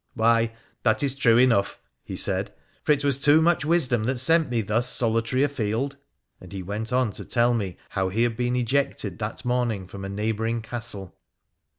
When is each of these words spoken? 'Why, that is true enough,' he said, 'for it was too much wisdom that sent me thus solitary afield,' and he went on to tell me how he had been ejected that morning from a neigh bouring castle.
'Why, 0.15 0.53
that 0.81 1.03
is 1.03 1.13
true 1.13 1.37
enough,' 1.37 1.79
he 2.03 2.15
said, 2.15 2.51
'for 2.83 2.91
it 2.91 3.03
was 3.05 3.19
too 3.19 3.39
much 3.39 3.63
wisdom 3.63 4.05
that 4.05 4.17
sent 4.17 4.49
me 4.49 4.61
thus 4.61 4.89
solitary 4.89 5.43
afield,' 5.43 5.95
and 6.39 6.51
he 6.51 6.63
went 6.63 6.91
on 6.91 7.11
to 7.11 7.23
tell 7.23 7.53
me 7.53 7.77
how 7.89 8.09
he 8.09 8.23
had 8.23 8.35
been 8.35 8.55
ejected 8.55 9.19
that 9.19 9.45
morning 9.45 9.85
from 9.85 10.03
a 10.03 10.09
neigh 10.09 10.31
bouring 10.33 10.63
castle. 10.63 11.15